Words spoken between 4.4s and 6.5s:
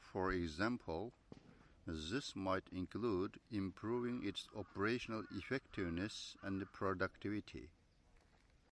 operational effectiveness